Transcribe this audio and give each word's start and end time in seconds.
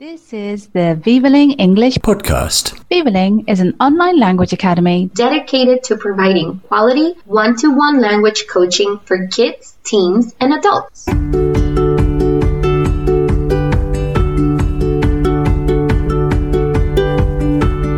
This 0.00 0.32
is 0.32 0.66
the 0.70 0.98
Vivaling 1.00 1.52
English 1.52 1.98
podcast. 1.98 2.76
Vivaling 2.88 3.44
is 3.46 3.60
an 3.60 3.76
online 3.78 4.18
language 4.18 4.52
academy 4.52 5.08
dedicated 5.14 5.84
to 5.84 5.96
providing 5.96 6.58
quality 6.66 7.14
one 7.26 7.54
to 7.58 7.70
one 7.70 8.00
language 8.00 8.48
coaching 8.48 8.98
for 9.04 9.28
kids, 9.28 9.78
teens, 9.84 10.34
and 10.40 10.52
adults. 10.52 11.06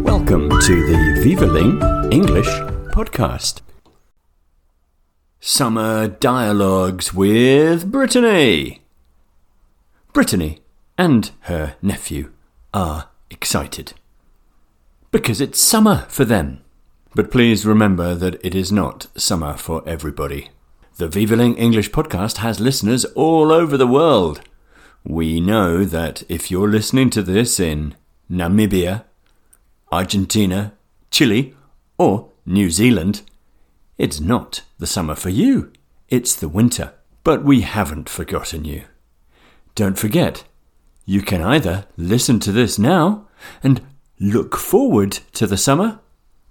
Welcome 0.05 0.51
to 0.51 0.75
the 0.91 1.21
Vivaling 1.25 1.81
English 2.13 2.53
podcast. 2.93 3.63
Summer 5.41 6.09
Dialogues 6.09 7.15
with 7.15 7.91
Brittany. 7.91 8.83
Brittany 10.13 10.61
and 10.99 11.31
her 11.43 11.77
nephew 11.83 12.33
are 12.73 13.09
excited. 13.31 13.93
Because 15.11 15.41
it's 15.41 15.61
summer 15.61 16.07
for 16.09 16.25
them. 16.25 16.63
But 17.15 17.31
please 17.31 17.65
remember 17.65 18.15
that 18.15 18.45
it 18.45 18.55
is 18.55 18.71
not 18.71 19.07
summer 19.17 19.57
for 19.57 19.83
everybody. 19.87 20.51
The 20.97 21.09
Vivaling 21.09 21.57
English 21.57 21.91
podcast 21.91 22.39
has 22.39 22.61
listeners 22.61 23.05
all 23.15 23.53
over 23.53 23.77
the 23.77 23.87
world. 23.87 24.41
We 25.05 25.41
know 25.41 25.85
that 25.85 26.23
if 26.29 26.51
you're 26.51 26.69
listening 26.69 27.11
to 27.11 27.23
this 27.23 27.61
in 27.61 27.95
Namibia, 28.31 29.05
Argentina, 29.93 30.73
Chile, 31.11 31.55
or 31.97 32.31
New 32.45 32.71
Zealand, 32.71 33.23
it's 33.99 34.21
not 34.21 34.63
the 34.79 34.87
summer 34.87 35.15
for 35.15 35.31
you. 35.31 35.73
It's 36.09 36.35
the 36.35 36.49
winter. 36.49 36.93
But 37.25 37.45
we 37.45 37.63
haven't 37.63 38.09
forgotten 38.09 38.65
you. 38.65 38.85
Don't 39.75 39.99
forget, 39.99 40.45
you 41.07 41.23
can 41.23 41.41
either 41.41 41.87
listen 41.97 42.41
to 42.41 42.51
this 42.51 42.79
now 42.79 43.29
and 43.63 43.81
look 44.19 44.57
forward 44.57 45.13
to 45.33 45.47
the 45.47 45.57
summer, 45.57 46.01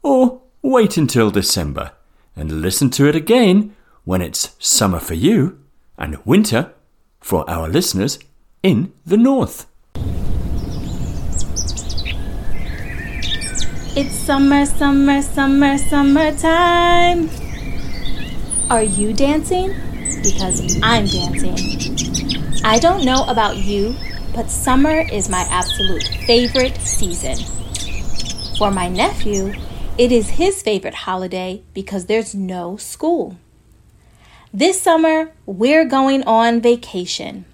or 0.02 0.42
wait 0.62 0.96
until 0.96 1.30
December 1.30 1.92
and 2.36 2.62
listen 2.62 2.90
to 2.90 3.08
it 3.08 3.16
again 3.16 3.76
when 4.06 4.22
it's 4.22 4.56
summer 4.60 5.00
for 5.00 5.14
you 5.14 5.60
and 5.98 6.18
winter 6.26 6.74
for 7.20 7.48
our 7.50 7.68
listeners 7.68 8.18
in 8.64 8.94
the 9.06 9.18
north. 9.18 9.66
It's 13.98 14.14
summer, 14.14 14.66
summer, 14.66 15.22
summer, 15.22 15.78
summertime. 15.78 17.30
Are 18.70 18.84
you 18.84 19.14
dancing? 19.14 19.74
Because 20.24 20.80
I'm 20.82 21.06
dancing. 21.06 22.62
I 22.64 22.80
don't 22.80 23.06
know 23.06 23.26
about 23.28 23.58
you, 23.58 23.96
but 24.36 24.52
summer 24.52 25.00
is 25.14 25.30
my 25.30 25.48
absolute 25.50 26.04
favorite 26.28 26.76
season. 26.82 27.38
For 28.58 28.70
my 28.70 28.90
nephew, 28.90 29.54
it 29.98 30.12
is 30.12 30.32
his 30.32 30.62
favorite 30.62 30.94
holiday 30.94 31.64
because 31.74 32.08
there's 32.08 32.36
no 32.36 32.76
school. 32.76 33.38
This 34.54 34.82
summer, 34.82 35.32
we're 35.46 35.86
going 35.86 36.24
on 36.24 36.60
vacation. 36.60 37.46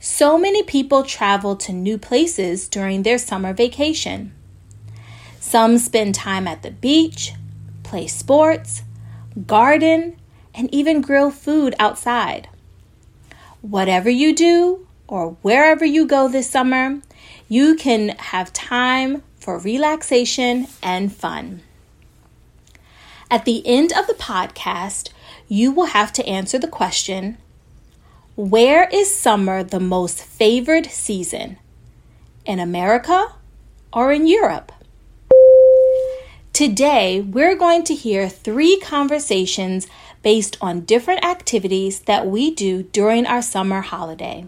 So 0.00 0.36
many 0.36 0.62
people 0.62 1.02
travel 1.02 1.56
to 1.56 1.72
new 1.72 1.96
places 1.96 2.68
during 2.68 3.02
their 3.04 3.18
summer 3.18 3.54
vacation. 3.54 4.32
Some 5.40 5.78
spend 5.78 6.14
time 6.14 6.46
at 6.46 6.62
the 6.62 6.70
beach, 6.70 7.32
play 7.82 8.06
sports, 8.06 8.82
garden, 9.46 10.18
and 10.54 10.72
even 10.74 11.00
grill 11.00 11.30
food 11.30 11.74
outside. 11.78 12.48
Whatever 13.62 14.10
you 14.10 14.34
do, 14.34 14.87
or 15.08 15.30
wherever 15.42 15.84
you 15.84 16.06
go 16.06 16.28
this 16.28 16.48
summer, 16.48 17.00
you 17.48 17.74
can 17.74 18.10
have 18.10 18.52
time 18.52 19.22
for 19.40 19.58
relaxation 19.58 20.66
and 20.82 21.12
fun. 21.12 21.62
At 23.30 23.44
the 23.44 23.66
end 23.66 23.92
of 23.92 24.06
the 24.06 24.14
podcast, 24.14 25.10
you 25.48 25.72
will 25.72 25.86
have 25.86 26.12
to 26.14 26.26
answer 26.26 26.58
the 26.58 26.68
question 26.68 27.38
Where 28.36 28.88
is 28.90 29.14
summer 29.14 29.64
the 29.64 29.80
most 29.80 30.22
favored 30.22 30.86
season? 30.86 31.58
In 32.44 32.58
America 32.58 33.34
or 33.92 34.12
in 34.12 34.26
Europe? 34.26 34.72
Today, 36.52 37.20
we're 37.20 37.56
going 37.56 37.84
to 37.84 37.94
hear 37.94 38.28
three 38.28 38.78
conversations 38.80 39.86
based 40.22 40.56
on 40.60 40.80
different 40.80 41.24
activities 41.24 42.00
that 42.00 42.26
we 42.26 42.50
do 42.52 42.82
during 42.82 43.26
our 43.26 43.42
summer 43.42 43.80
holiday. 43.80 44.46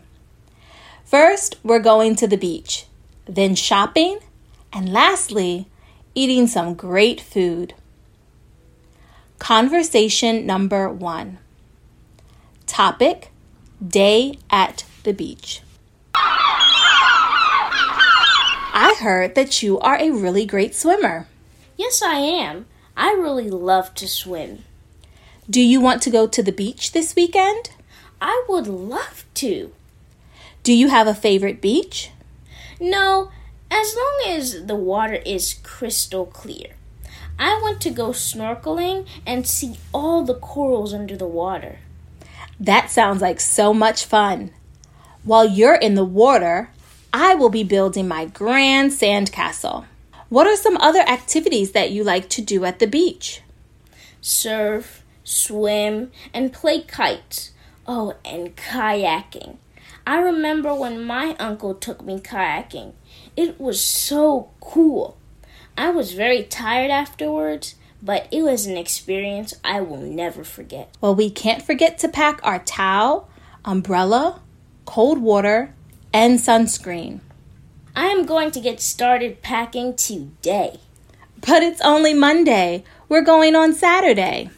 First, 1.10 1.56
we're 1.64 1.80
going 1.80 2.14
to 2.16 2.28
the 2.28 2.36
beach, 2.36 2.86
then 3.26 3.56
shopping, 3.56 4.20
and 4.72 4.92
lastly, 4.92 5.66
eating 6.14 6.46
some 6.46 6.74
great 6.74 7.20
food. 7.20 7.74
Conversation 9.40 10.46
number 10.46 10.88
one 10.88 11.38
Topic 12.68 13.32
Day 13.84 14.38
at 14.50 14.84
the 15.02 15.12
Beach. 15.12 15.62
I 18.72 18.94
heard 19.00 19.34
that 19.34 19.64
you 19.64 19.80
are 19.80 19.96
a 19.96 20.12
really 20.12 20.46
great 20.46 20.76
swimmer. 20.76 21.26
Yes, 21.76 22.02
I 22.02 22.18
am. 22.18 22.66
I 22.96 23.16
really 23.18 23.50
love 23.50 23.96
to 23.96 24.06
swim. 24.06 24.62
Do 25.50 25.60
you 25.60 25.80
want 25.80 26.02
to 26.02 26.10
go 26.10 26.28
to 26.28 26.40
the 26.40 26.52
beach 26.52 26.92
this 26.92 27.16
weekend? 27.16 27.70
I 28.20 28.44
would 28.48 28.68
love 28.68 29.24
to. 29.34 29.72
Do 30.70 30.76
you 30.76 30.86
have 30.86 31.08
a 31.08 31.14
favorite 31.16 31.60
beach? 31.60 32.12
No, 32.78 33.32
as 33.72 33.96
long 33.96 34.20
as 34.28 34.66
the 34.66 34.76
water 34.76 35.20
is 35.26 35.54
crystal 35.64 36.26
clear. 36.26 36.76
I 37.40 37.58
want 37.60 37.80
to 37.80 37.90
go 37.90 38.10
snorkeling 38.10 39.08
and 39.26 39.48
see 39.48 39.78
all 39.92 40.22
the 40.22 40.36
corals 40.36 40.94
under 40.94 41.16
the 41.16 41.26
water. 41.26 41.80
That 42.60 42.88
sounds 42.88 43.20
like 43.20 43.40
so 43.40 43.74
much 43.74 44.04
fun. 44.04 44.52
While 45.24 45.44
you're 45.44 45.74
in 45.74 45.96
the 45.96 46.04
water, 46.04 46.70
I 47.12 47.34
will 47.34 47.50
be 47.50 47.64
building 47.64 48.06
my 48.06 48.26
grand 48.26 48.92
sandcastle. 48.92 49.86
What 50.28 50.46
are 50.46 50.54
some 50.54 50.76
other 50.76 51.00
activities 51.00 51.72
that 51.72 51.90
you 51.90 52.04
like 52.04 52.28
to 52.28 52.42
do 52.42 52.64
at 52.64 52.78
the 52.78 52.86
beach? 52.86 53.42
Surf, 54.20 55.02
swim, 55.24 56.12
and 56.32 56.52
play 56.52 56.82
kites. 56.82 57.50
Oh, 57.88 58.14
and 58.24 58.54
kayaking. 58.54 59.56
I 60.06 60.18
remember 60.20 60.74
when 60.74 61.04
my 61.04 61.36
uncle 61.38 61.74
took 61.74 62.02
me 62.02 62.20
kayaking. 62.20 62.92
It 63.36 63.60
was 63.60 63.82
so 63.82 64.50
cool. 64.60 65.16
I 65.76 65.90
was 65.90 66.12
very 66.12 66.42
tired 66.42 66.90
afterwards, 66.90 67.74
but 68.02 68.28
it 68.32 68.42
was 68.42 68.66
an 68.66 68.76
experience 68.76 69.54
I 69.62 69.80
will 69.80 70.00
never 70.00 70.44
forget. 70.44 70.94
Well, 71.00 71.14
we 71.14 71.30
can't 71.30 71.62
forget 71.62 71.98
to 71.98 72.08
pack 72.08 72.40
our 72.42 72.58
towel, 72.58 73.28
umbrella, 73.64 74.40
cold 74.84 75.18
water, 75.18 75.74
and 76.12 76.38
sunscreen. 76.38 77.20
I 77.94 78.06
am 78.06 78.26
going 78.26 78.50
to 78.52 78.60
get 78.60 78.80
started 78.80 79.42
packing 79.42 79.96
today. 79.96 80.80
But 81.46 81.62
it's 81.62 81.80
only 81.80 82.14
Monday. 82.14 82.84
We're 83.08 83.22
going 83.22 83.56
on 83.56 83.72
Saturday. 83.72 84.50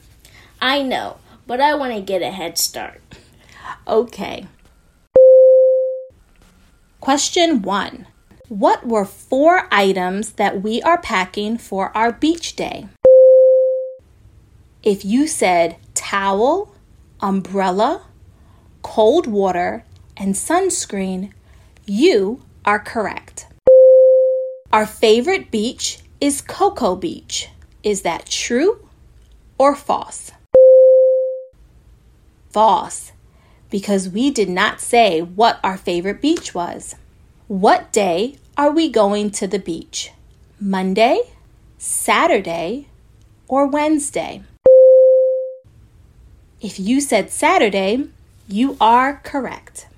I 0.60 0.82
know, 0.82 1.16
but 1.46 1.60
I 1.60 1.74
want 1.74 1.94
to 1.94 2.00
get 2.00 2.22
a 2.22 2.30
head 2.30 2.58
start. 2.58 3.00
Okay. 3.86 4.46
Question 7.02 7.62
one 7.62 8.06
What 8.46 8.86
were 8.86 9.04
four 9.04 9.66
items 9.72 10.34
that 10.34 10.62
we 10.62 10.80
are 10.82 10.98
packing 10.98 11.58
for 11.58 11.90
our 11.96 12.12
beach 12.12 12.54
day? 12.54 12.86
If 14.84 15.04
you 15.04 15.26
said 15.26 15.78
towel, 15.94 16.72
umbrella, 17.18 18.02
cold 18.82 19.26
water, 19.26 19.84
and 20.16 20.36
sunscreen, 20.36 21.32
you 21.86 22.42
are 22.64 22.78
correct. 22.78 23.48
Our 24.72 24.86
favorite 24.86 25.50
beach 25.50 25.98
is 26.20 26.40
Cocoa 26.40 26.94
Beach. 26.94 27.48
Is 27.82 28.02
that 28.02 28.26
true 28.26 28.88
or 29.58 29.74
false? 29.74 30.30
False 32.50 33.10
because 33.72 34.06
we 34.06 34.30
did 34.30 34.50
not 34.50 34.82
say 34.82 35.22
what 35.22 35.58
our 35.64 35.78
favorite 35.78 36.20
beach 36.20 36.54
was. 36.54 36.94
What 37.48 37.90
day 37.90 38.36
are 38.54 38.70
we 38.70 38.90
going 38.90 39.30
to 39.32 39.46
the 39.46 39.58
beach? 39.58 40.12
Monday, 40.60 41.22
Saturday, 41.78 42.88
or 43.48 43.66
Wednesday? 43.66 44.42
If 46.60 46.78
you 46.78 47.00
said 47.00 47.30
Saturday, 47.30 48.08
you 48.46 48.76
are 48.78 49.22
correct. 49.24 49.88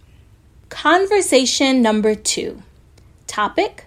Conversation 0.68 1.82
number 1.82 2.14
two. 2.14 2.62
Topic 3.26 3.86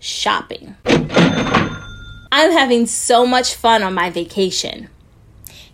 shopping. 0.00 0.74
I'm 0.86 2.52
having 2.52 2.86
so 2.86 3.26
much 3.26 3.54
fun 3.54 3.82
on 3.82 3.92
my 3.92 4.08
vacation. 4.08 4.88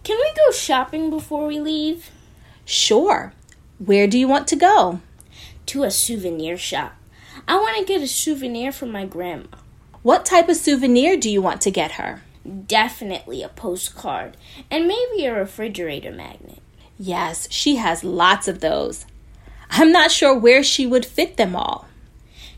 Can 0.03 0.17
we 0.19 0.33
go 0.35 0.51
shopping 0.51 1.09
before 1.09 1.47
we 1.47 1.61
leave? 1.61 2.11
Sure. 2.65 3.33
Where 3.79 4.07
do 4.07 4.19
you 4.19 4.29
want 4.29 4.47
to 4.49 4.57
go? 4.57 5.01
To 5.67 5.83
a 5.83 5.91
souvenir 5.91 6.57
shop. 6.57 6.95
I 7.49 7.57
want 7.57 7.77
to 7.77 7.85
get 7.85 8.03
a 8.03 8.07
souvenir 8.07 8.71
for 8.71 8.87
my 8.87 9.05
grandma. 9.05 9.49
What 10.03 10.25
type 10.25 10.49
of 10.49 10.57
souvenir 10.57 11.17
do 11.17 11.29
you 11.29 11.43
want 11.43 11.61
to 11.63 11.71
get 11.73 11.93
her? 11.93 12.23
Definitely 12.67 13.43
a 13.43 13.49
postcard 13.49 14.37
and 14.71 14.87
maybe 14.87 15.25
a 15.25 15.35
refrigerator 15.35 16.13
magnet. 16.13 16.61
Yes, 16.99 17.49
she 17.51 17.77
has 17.77 18.05
lots 18.05 18.47
of 18.47 18.61
those. 18.61 19.07
I'm 19.71 19.91
not 19.91 20.13
sure 20.13 20.39
where 20.39 20.63
she 20.63 20.87
would 20.87 21.05
fit 21.05 21.37
them 21.37 21.57
all. 21.57 21.89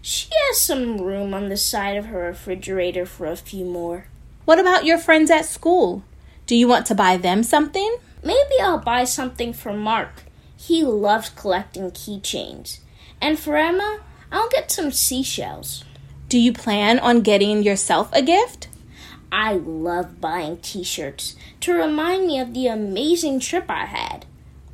She 0.02 0.28
has 0.48 0.60
some 0.60 0.98
room 0.98 1.32
on 1.32 1.48
the 1.48 1.56
side 1.56 1.96
of 1.96 2.06
her 2.06 2.24
refrigerator 2.24 3.06
for 3.06 3.26
a 3.26 3.36
few 3.36 3.64
more. 3.64 4.08
What 4.44 4.58
about 4.58 4.84
your 4.84 4.98
friends 4.98 5.30
at 5.30 5.46
school? 5.46 6.04
Do 6.46 6.54
you 6.54 6.69
want 6.69 6.84
to 6.86 6.94
buy 6.94 7.16
them 7.16 7.42
something? 7.42 7.96
Maybe 8.22 8.60
I'll 8.60 8.78
buy 8.78 9.04
something 9.04 9.52
for 9.54 9.72
Mark. 9.72 10.25
He 10.66 10.82
loves 10.82 11.28
collecting 11.28 11.92
keychains. 11.92 12.80
And 13.20 13.38
for 13.38 13.56
Emma, 13.56 14.00
I'll 14.32 14.48
get 14.48 14.72
some 14.72 14.90
seashells. 14.90 15.84
Do 16.28 16.40
you 16.40 16.52
plan 16.52 16.98
on 16.98 17.20
getting 17.20 17.62
yourself 17.62 18.10
a 18.12 18.20
gift? 18.20 18.66
I 19.30 19.52
love 19.52 20.20
buying 20.20 20.56
t 20.56 20.82
shirts 20.82 21.36
to 21.60 21.72
remind 21.72 22.26
me 22.26 22.40
of 22.40 22.52
the 22.52 22.66
amazing 22.66 23.38
trip 23.38 23.66
I 23.68 23.84
had. 23.84 24.26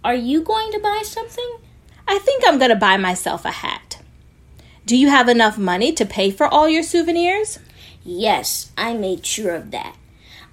Are 0.02 0.14
you 0.14 0.40
going 0.40 0.72
to 0.72 0.78
buy 0.78 1.02
something? 1.04 1.58
I 2.08 2.18
think 2.20 2.42
I'm 2.46 2.56
going 2.56 2.70
to 2.70 2.76
buy 2.76 2.96
myself 2.96 3.44
a 3.44 3.50
hat. 3.50 3.98
Do 4.86 4.96
you 4.96 5.08
have 5.10 5.28
enough 5.28 5.58
money 5.58 5.92
to 5.92 6.06
pay 6.06 6.30
for 6.30 6.46
all 6.46 6.70
your 6.70 6.82
souvenirs? 6.82 7.58
Yes, 8.02 8.72
I 8.78 8.94
made 8.94 9.26
sure 9.26 9.54
of 9.54 9.72
that. 9.72 9.96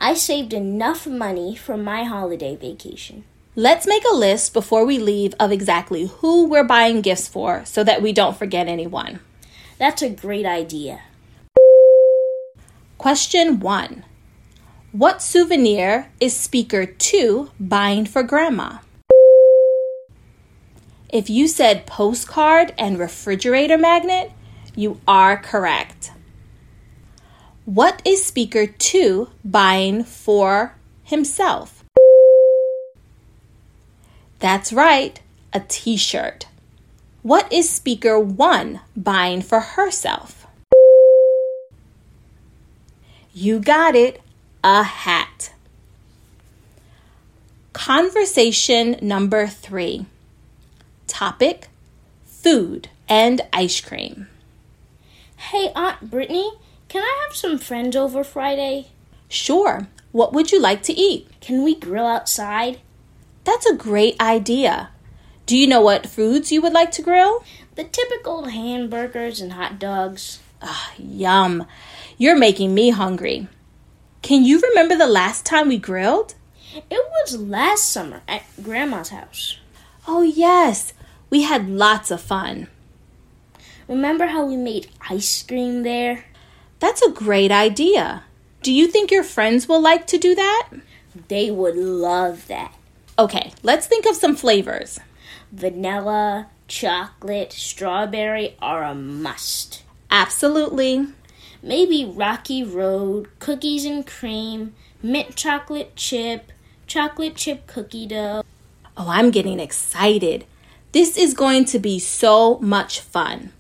I 0.02 0.16
saved 0.16 0.52
enough 0.52 1.08
money 1.08 1.56
for 1.56 1.78
my 1.78 2.04
holiday 2.04 2.58
vacation. 2.58 3.24
Let's 3.56 3.88
make 3.88 4.04
a 4.06 4.16
list 4.16 4.54
before 4.54 4.86
we 4.86 5.00
leave 5.00 5.34
of 5.40 5.52
exactly 5.52 6.06
who 6.06 6.46
we're 6.46 6.64
buying 6.64 7.02
gifts 7.02 7.28
for 7.28 7.66
so 7.66 7.84
that 7.84 8.00
we 8.00 8.14
don't 8.14 8.38
forget 8.38 8.68
anyone. 8.68 9.22
That's 9.80 10.04
a 10.04 10.10
great 10.10 10.46
idea. 10.46 11.02
Question 13.00 13.60
1 13.60 14.06
What 14.92 15.24
souvenir 15.24 16.12
is 16.20 16.36
speaker 16.36 16.86
2 16.86 17.50
buying 17.60 18.06
for 18.06 18.22
grandma? 18.22 18.80
If 21.10 21.28
you 21.28 21.48
said 21.48 21.88
postcard 21.88 22.76
and 22.78 23.00
refrigerator 23.00 23.80
magnet, 23.80 24.32
you 24.76 25.02
are 25.08 25.36
correct. 25.38 26.12
What 27.66 28.04
is 28.06 28.24
speaker 28.24 28.68
2 28.68 29.28
buying 29.44 30.04
for 30.04 30.76
himself? 31.04 31.79
That's 34.40 34.72
right, 34.72 35.20
a 35.52 35.60
t 35.60 35.98
shirt. 35.98 36.48
What 37.24 37.52
is 37.52 37.70
speaker 37.70 38.18
1 38.18 38.80
buying 38.96 39.42
for 39.42 39.60
herself? 39.60 40.48
You 43.34 43.60
got 43.60 43.96
it, 43.96 44.22
a 44.64 44.84
hat. 44.84 45.52
Conversation 47.74 48.98
number 49.02 49.46
3. 49.46 50.06
Topic 51.08 51.68
Food 52.26 52.88
and 53.10 53.42
ice 53.52 53.82
cream. 53.82 54.28
Hey, 55.36 55.74
Aunt 55.76 56.10
Brittany, 56.10 56.54
can 56.88 57.04
I 57.04 57.26
have 57.28 57.36
some 57.36 57.58
friends 57.58 57.98
over 57.98 58.24
Friday? 58.24 58.88
Sure. 59.28 59.88
What 60.14 60.32
would 60.32 60.54
you 60.54 60.62
like 60.62 60.82
to 60.84 60.94
eat? 60.94 61.28
Can 61.42 61.64
we 61.64 61.76
grill 61.76 62.06
outside? 62.06 62.80
That's 63.44 63.66
a 63.66 63.76
great 63.76 64.20
idea. 64.20 64.90
Do 65.46 65.58
you 65.58 65.68
know 65.68 65.82
what 65.82 66.08
foods 66.08 66.52
you 66.52 66.62
would 66.62 66.74
like 66.74 66.92
to 66.92 67.02
grill? 67.02 67.44
The 67.76 67.84
typical 67.84 68.46
hamburgers 68.46 69.42
and 69.42 69.54
hot 69.54 69.80
dogs. 69.80 70.40
Ah, 70.62 70.94
yum. 70.98 71.66
You're 72.18 72.38
making 72.38 72.74
me 72.74 72.90
hungry. 72.90 73.48
Can 74.22 74.44
you 74.44 74.60
remember 74.60 74.96
the 74.96 75.08
last 75.08 75.46
time 75.46 75.70
we 75.70 75.78
grilled? 75.78 76.36
It 76.76 76.84
was 76.92 77.40
last 77.40 77.90
summer 77.90 78.22
at 78.28 78.44
Grandma's 78.62 79.10
house. 79.10 79.58
Oh, 80.08 80.22
yes. 80.22 80.94
We 81.30 81.44
had 81.44 81.70
lots 81.70 82.12
of 82.12 82.22
fun. 82.22 82.68
Remember 83.88 84.28
how 84.28 84.46
we 84.46 84.56
made 84.56 84.92
ice 85.10 85.42
cream 85.42 85.84
there? 85.84 86.26
That's 86.80 87.02
a 87.02 87.12
great 87.12 87.52
idea. 87.52 88.24
Do 88.62 88.72
you 88.72 88.88
think 88.88 89.10
your 89.10 89.24
friends 89.24 89.68
will 89.68 89.82
like 89.82 90.06
to 90.08 90.18
do 90.18 90.36
that? 90.36 90.70
They 91.28 91.50
would 91.50 91.76
love 91.76 92.48
that. 92.48 92.74
Okay, 93.20 93.52
let's 93.64 93.86
think 93.86 94.06
of 94.06 94.16
some 94.16 94.34
flavors. 94.34 94.98
Vanilla, 95.52 96.48
chocolate, 96.70 97.52
strawberry 97.52 98.56
are 98.62 98.82
a 98.82 98.96
must. 98.96 99.84
Absolutely. 100.10 101.06
Maybe 101.62 102.06
Rocky 102.06 102.64
Road, 102.64 103.28
cookies 103.40 103.84
and 103.84 104.08
cream, 104.08 104.74
mint 105.04 105.36
chocolate 105.36 105.98
chip, 105.98 106.54
chocolate 106.88 107.36
chip 107.36 107.68
cookie 107.68 108.08
dough. 108.08 108.44
Oh, 108.96 109.10
I'm 109.10 109.32
getting 109.32 109.60
excited. 109.60 110.46
This 110.94 111.18
is 111.18 111.34
going 111.34 111.66
to 111.66 111.78
be 111.78 112.00
so 112.00 112.58
much 112.60 113.02
fun. 113.02 113.52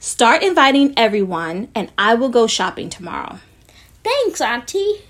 Start 0.00 0.42
inviting 0.42 0.92
everyone, 0.96 1.68
and 1.72 1.92
I 1.96 2.14
will 2.14 2.30
go 2.30 2.48
shopping 2.48 2.90
tomorrow. 2.90 3.38
Thanks, 4.02 4.40
Auntie. 4.40 5.02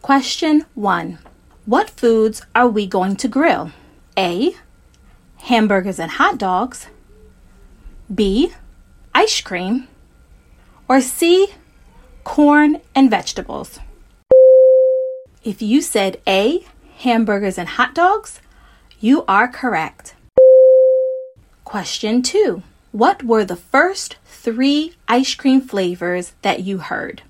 Question 0.00 0.64
1 0.76 1.18
What 1.66 1.90
foods 1.90 2.42
are 2.54 2.68
we 2.68 2.86
going 2.86 3.16
to 3.16 3.26
grill? 3.26 3.72
A. 4.16 4.54
Hamburgers 5.38 5.98
and 5.98 6.12
hot 6.12 6.38
dogs. 6.38 6.86
B. 8.14 8.52
Ice 9.12 9.40
cream. 9.40 9.88
Or 10.88 11.00
C. 11.00 11.48
Corn 12.22 12.80
and 12.94 13.10
vegetables. 13.10 13.80
If 15.42 15.60
you 15.60 15.82
said 15.82 16.20
A. 16.24 16.64
Hamburgers 16.98 17.58
and 17.58 17.70
hot 17.70 17.96
dogs, 17.96 18.40
you 19.00 19.24
are 19.26 19.48
correct. 19.48 20.14
Question 21.64 22.22
2 22.22 22.62
What 22.92 23.24
were 23.24 23.44
the 23.44 23.56
first 23.56 24.18
three 24.24 24.94
ice 25.08 25.34
cream 25.34 25.60
flavors 25.60 26.32
that 26.42 26.60
you 26.60 26.78
heard? 26.78 27.22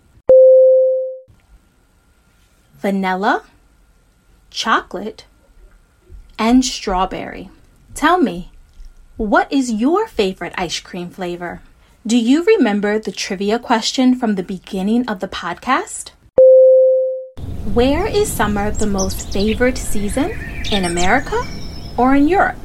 Vanilla, 2.75 3.45
chocolate, 4.51 5.27
and 6.39 6.65
strawberry. 6.65 7.51
Tell 7.95 8.19
me, 8.19 8.51
what 9.17 9.51
is 9.53 9.73
your 9.73 10.07
favorite 10.07 10.55
ice 10.59 10.81
cream 10.81 11.11
flavor? 11.11 11.63
Do 12.07 12.17
you 12.17 12.45
remember 12.45 12.99
the 12.99 13.11
trivia 13.11 13.59
question 13.59 14.15
from 14.15 14.35
the 14.35 14.43
beginning 14.43 15.09
of 15.09 15.21
the 15.21 15.29
podcast? 15.29 16.11
Where 17.75 18.07
is 18.07 18.31
summer 18.31 18.71
the 18.71 18.87
most 18.87 19.33
favored 19.33 19.77
season? 19.77 20.31
In 20.71 20.85
America 20.85 21.43
or 21.97 22.15
in 22.15 22.29
Europe? 22.29 22.57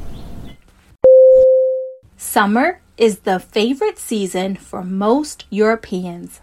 Summer 2.17 2.81
is 2.97 3.19
the 3.19 3.39
favorite 3.39 3.97
season 3.97 4.55
for 4.55 4.83
most 4.83 5.45
Europeans. 5.49 6.41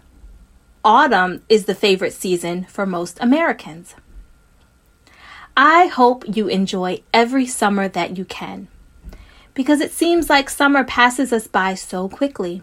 Autumn 0.83 1.41
is 1.47 1.65
the 1.65 1.75
favorite 1.75 2.13
season 2.13 2.65
for 2.65 2.85
most 2.85 3.17
Americans. 3.21 3.95
I 5.61 5.87
hope 5.87 6.23
you 6.37 6.47
enjoy 6.47 7.01
every 7.13 7.45
summer 7.45 7.89
that 7.89 8.17
you 8.17 8.23
can 8.23 8.69
because 9.53 9.81
it 9.81 9.91
seems 9.91 10.29
like 10.29 10.49
summer 10.49 10.85
passes 10.85 11.33
us 11.33 11.47
by 11.47 11.73
so 11.73 12.07
quickly. 12.07 12.61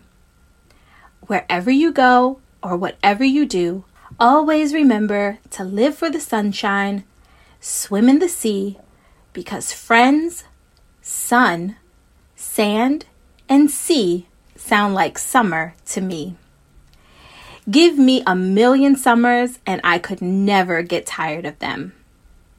Wherever 1.27 1.71
you 1.71 1.93
go 1.93 2.41
or 2.63 2.75
whatever 2.75 3.23
you 3.23 3.45
do, 3.45 3.85
always 4.19 4.73
remember 4.73 5.41
to 5.51 5.63
live 5.63 5.95
for 5.95 6.09
the 6.09 6.21
sunshine, 6.21 7.05
swim 7.61 8.09
in 8.09 8.19
the 8.19 8.31
sea, 8.31 8.79
because 9.35 9.75
friends, 9.75 10.45
sun, 11.03 11.77
sand, 12.35 13.05
and 13.47 13.71
sea 13.71 14.27
sound 14.57 14.95
like 14.95 15.19
summer 15.19 15.75
to 15.89 16.01
me. 16.01 16.37
Give 17.71 17.99
me 17.99 18.23
a 18.27 18.35
million 18.35 18.97
summers 18.97 19.59
and 19.67 19.83
I 19.85 19.99
could 19.99 20.23
never 20.23 20.81
get 20.81 21.05
tired 21.05 21.45
of 21.45 21.59
them. 21.59 21.93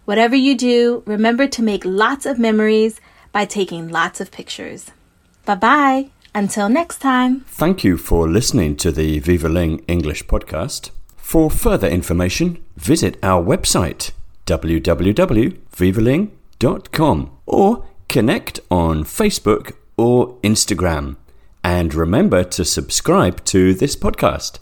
Whatever 0.07 0.35
you 0.37 0.55
do, 0.55 1.03
remember 1.05 1.47
to 1.47 1.61
make 1.61 1.83
lots 1.83 2.25
of 2.25 2.39
memories 2.39 3.01
by 3.33 3.43
taking 3.43 3.89
lots 3.89 4.21
of 4.21 4.31
pictures. 4.31 4.91
Bye 5.43 5.55
bye. 5.55 6.11
Until 6.33 6.69
next 6.69 6.99
time. 6.99 7.41
Thank 7.41 7.83
you 7.83 7.97
for 7.97 8.29
listening 8.29 8.77
to 8.77 8.93
the 8.93 9.19
Vivaling 9.19 9.83
English 9.85 10.25
podcast. 10.27 10.91
For 11.17 11.49
further 11.49 11.89
information, 11.89 12.63
visit 12.77 13.17
our 13.21 13.43
website 13.43 14.11
www.vivaling.com 14.45 17.31
or 17.45 17.85
connect 18.07 18.59
on 18.71 19.03
Facebook 19.03 19.73
or 19.97 20.37
Instagram. 20.37 21.17
And 21.65 21.93
remember 21.93 22.45
to 22.45 22.63
subscribe 22.63 23.43
to 23.45 23.73
this 23.73 23.97
podcast. 23.97 24.59